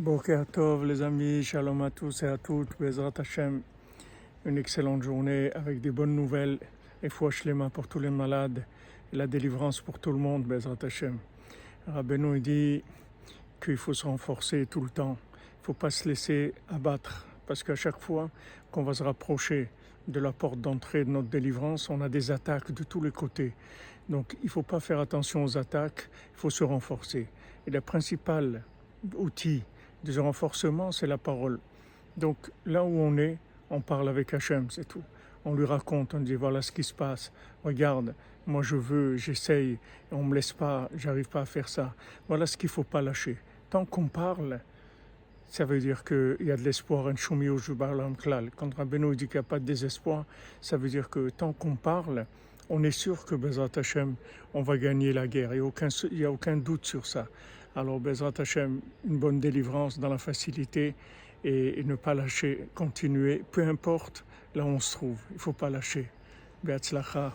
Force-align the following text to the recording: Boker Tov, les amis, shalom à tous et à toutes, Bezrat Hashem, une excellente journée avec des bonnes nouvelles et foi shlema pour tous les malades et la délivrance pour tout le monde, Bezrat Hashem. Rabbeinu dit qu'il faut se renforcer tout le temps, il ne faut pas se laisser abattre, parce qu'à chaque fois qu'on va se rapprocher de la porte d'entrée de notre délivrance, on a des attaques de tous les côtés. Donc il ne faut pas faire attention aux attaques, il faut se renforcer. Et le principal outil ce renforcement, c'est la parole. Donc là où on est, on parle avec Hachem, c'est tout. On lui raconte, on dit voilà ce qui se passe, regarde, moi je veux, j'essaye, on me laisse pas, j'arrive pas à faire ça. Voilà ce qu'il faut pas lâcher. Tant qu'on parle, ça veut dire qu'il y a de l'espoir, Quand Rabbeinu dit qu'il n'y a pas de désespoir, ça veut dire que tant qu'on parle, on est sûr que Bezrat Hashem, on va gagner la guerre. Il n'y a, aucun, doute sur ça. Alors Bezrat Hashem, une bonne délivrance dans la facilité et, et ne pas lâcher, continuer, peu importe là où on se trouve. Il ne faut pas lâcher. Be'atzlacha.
Boker 0.00 0.46
Tov, 0.46 0.86
les 0.86 1.02
amis, 1.02 1.44
shalom 1.44 1.82
à 1.82 1.90
tous 1.90 2.22
et 2.22 2.26
à 2.26 2.38
toutes, 2.38 2.70
Bezrat 2.80 3.12
Hashem, 3.18 3.60
une 4.46 4.56
excellente 4.56 5.02
journée 5.02 5.52
avec 5.52 5.82
des 5.82 5.90
bonnes 5.90 6.16
nouvelles 6.16 6.58
et 7.02 7.10
foi 7.10 7.30
shlema 7.30 7.68
pour 7.68 7.86
tous 7.86 7.98
les 7.98 8.08
malades 8.08 8.64
et 9.12 9.16
la 9.16 9.26
délivrance 9.26 9.82
pour 9.82 9.98
tout 9.98 10.10
le 10.10 10.16
monde, 10.16 10.44
Bezrat 10.44 10.82
Hashem. 10.82 11.18
Rabbeinu 11.86 12.40
dit 12.40 12.82
qu'il 13.62 13.76
faut 13.76 13.92
se 13.92 14.06
renforcer 14.06 14.64
tout 14.64 14.80
le 14.80 14.88
temps, 14.88 15.18
il 15.32 15.60
ne 15.60 15.64
faut 15.64 15.74
pas 15.74 15.90
se 15.90 16.08
laisser 16.08 16.54
abattre, 16.70 17.26
parce 17.46 17.62
qu'à 17.62 17.74
chaque 17.74 18.00
fois 18.00 18.30
qu'on 18.70 18.84
va 18.84 18.94
se 18.94 19.02
rapprocher 19.02 19.68
de 20.08 20.18
la 20.18 20.32
porte 20.32 20.62
d'entrée 20.62 21.04
de 21.04 21.10
notre 21.10 21.28
délivrance, 21.28 21.90
on 21.90 22.00
a 22.00 22.08
des 22.08 22.30
attaques 22.30 22.72
de 22.72 22.84
tous 22.84 23.02
les 23.02 23.12
côtés. 23.12 23.52
Donc 24.08 24.34
il 24.40 24.46
ne 24.46 24.50
faut 24.50 24.62
pas 24.62 24.80
faire 24.80 24.98
attention 24.98 25.44
aux 25.44 25.58
attaques, 25.58 26.08
il 26.32 26.38
faut 26.38 26.48
se 26.48 26.64
renforcer. 26.64 27.28
Et 27.66 27.70
le 27.70 27.82
principal 27.82 28.64
outil 29.14 29.62
ce 30.04 30.20
renforcement, 30.20 30.92
c'est 30.92 31.06
la 31.06 31.18
parole. 31.18 31.58
Donc 32.16 32.50
là 32.66 32.84
où 32.84 32.98
on 32.98 33.16
est, 33.18 33.38
on 33.70 33.80
parle 33.80 34.08
avec 34.08 34.34
Hachem, 34.34 34.70
c'est 34.70 34.86
tout. 34.86 35.02
On 35.44 35.54
lui 35.54 35.64
raconte, 35.64 36.14
on 36.14 36.20
dit 36.20 36.34
voilà 36.34 36.60
ce 36.62 36.72
qui 36.72 36.82
se 36.82 36.92
passe, 36.92 37.32
regarde, 37.64 38.14
moi 38.46 38.62
je 38.62 38.76
veux, 38.76 39.16
j'essaye, 39.16 39.78
on 40.10 40.22
me 40.22 40.34
laisse 40.34 40.52
pas, 40.52 40.88
j'arrive 40.96 41.28
pas 41.28 41.42
à 41.42 41.44
faire 41.44 41.68
ça. 41.68 41.94
Voilà 42.28 42.46
ce 42.46 42.56
qu'il 42.56 42.68
faut 42.68 42.84
pas 42.84 43.00
lâcher. 43.00 43.38
Tant 43.70 43.84
qu'on 43.84 44.08
parle, 44.08 44.60
ça 45.46 45.64
veut 45.64 45.78
dire 45.80 46.04
qu'il 46.04 46.36
y 46.40 46.50
a 46.50 46.56
de 46.56 46.62
l'espoir, 46.62 47.12
Quand 48.56 48.74
Rabbeinu 48.74 49.16
dit 49.16 49.26
qu'il 49.26 49.36
n'y 49.36 49.40
a 49.40 49.42
pas 49.42 49.58
de 49.58 49.64
désespoir, 49.64 50.24
ça 50.60 50.76
veut 50.76 50.88
dire 50.88 51.08
que 51.08 51.30
tant 51.30 51.52
qu'on 51.52 51.76
parle, 51.76 52.26
on 52.70 52.84
est 52.84 52.92
sûr 52.92 53.24
que 53.24 53.34
Bezrat 53.34 53.68
Hashem, 53.76 54.14
on 54.54 54.62
va 54.62 54.78
gagner 54.78 55.12
la 55.12 55.26
guerre. 55.26 55.52
Il 55.54 55.60
n'y 56.12 56.24
a, 56.24 56.30
aucun, 56.30 56.56
doute 56.56 56.86
sur 56.86 57.04
ça. 57.04 57.26
Alors 57.76 58.00
Bezrat 58.00 58.32
Hashem, 58.38 58.80
une 59.06 59.18
bonne 59.18 59.40
délivrance 59.40 59.98
dans 59.98 60.08
la 60.08 60.18
facilité 60.18 60.94
et, 61.44 61.80
et 61.80 61.84
ne 61.84 61.96
pas 61.96 62.14
lâcher, 62.14 62.68
continuer, 62.74 63.42
peu 63.50 63.66
importe 63.66 64.24
là 64.54 64.64
où 64.64 64.68
on 64.68 64.80
se 64.80 64.96
trouve. 64.96 65.18
Il 65.30 65.34
ne 65.34 65.40
faut 65.40 65.52
pas 65.52 65.68
lâcher. 65.68 66.08
Be'atzlacha. 66.62 67.34